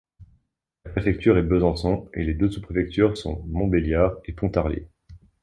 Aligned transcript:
La 0.83 0.89
préfecture 0.93 1.37
est 1.37 1.43
Besançon 1.43 2.09
et 2.15 2.23
les 2.23 2.33
deux 2.33 2.49
sous-préfectures 2.49 3.15
sont 3.15 3.43
Montbéliard 3.45 4.13
et 4.25 4.33
Pontarlier. 4.33 4.87